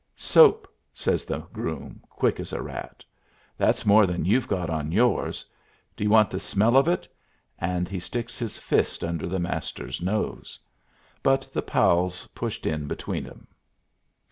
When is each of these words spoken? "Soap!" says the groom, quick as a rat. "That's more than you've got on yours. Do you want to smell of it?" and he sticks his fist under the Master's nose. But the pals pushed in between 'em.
"Soap!" 0.15 0.67
says 0.95 1.25
the 1.25 1.41
groom, 1.53 2.01
quick 2.09 2.39
as 2.39 2.53
a 2.53 2.61
rat. 2.63 3.03
"That's 3.55 3.85
more 3.85 4.07
than 4.07 4.25
you've 4.25 4.47
got 4.47 4.67
on 4.67 4.91
yours. 4.91 5.45
Do 5.95 6.03
you 6.03 6.09
want 6.09 6.31
to 6.31 6.39
smell 6.39 6.75
of 6.75 6.87
it?" 6.87 7.07
and 7.59 7.87
he 7.87 7.99
sticks 7.99 8.39
his 8.39 8.57
fist 8.57 9.03
under 9.03 9.27
the 9.27 9.37
Master's 9.37 10.01
nose. 10.01 10.57
But 11.21 11.53
the 11.53 11.61
pals 11.61 12.25
pushed 12.33 12.65
in 12.65 12.87
between 12.87 13.27
'em. 13.27 13.45